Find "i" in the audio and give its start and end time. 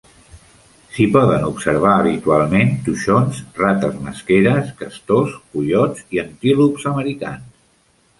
6.17-6.23